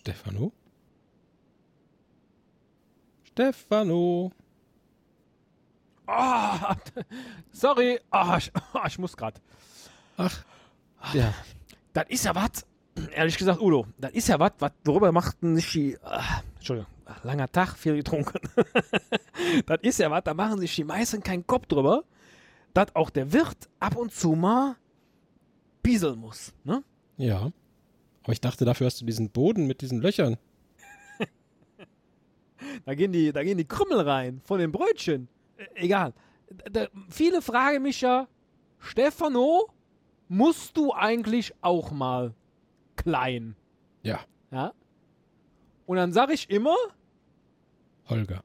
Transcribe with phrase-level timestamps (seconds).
[0.00, 0.50] Stefano?
[3.22, 4.32] Stefano?
[6.06, 6.74] Ah,
[7.52, 8.00] sorry.
[8.10, 9.42] Ah, ich, ah, ich muss grad.
[10.16, 10.42] Ach,
[11.12, 11.34] ja.
[11.92, 12.66] Das ist ja was.
[13.12, 15.98] Ehrlich gesagt, Udo, das ist ja was, was worüber machten sich die.
[16.56, 16.90] Entschuldigung,
[17.22, 18.40] langer Tag, viel getrunken.
[19.66, 22.04] das ist ja was, da machen sich die meisten keinen Kopf drüber,
[22.72, 24.76] dass auch der Wirt ab und zu mal
[25.82, 26.54] pieseln muss.
[26.64, 26.82] Ne?
[27.18, 27.52] Ja.
[28.22, 30.36] Aber ich dachte, dafür hast du diesen Boden mit diesen Löchern.
[32.84, 35.28] Da gehen die, da gehen die Krümmel rein von den Brötchen.
[35.56, 36.12] Äh, egal.
[36.70, 38.28] Da, viele fragen mich ja,
[38.78, 39.70] Stefano,
[40.28, 42.34] musst du eigentlich auch mal
[42.96, 43.56] klein?
[44.02, 44.20] Ja.
[44.50, 44.72] Ja.
[45.86, 46.76] Und dann sage ich immer,
[48.08, 48.42] Holger.